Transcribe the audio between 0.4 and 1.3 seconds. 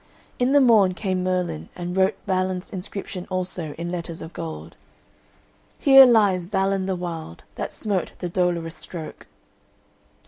the morn came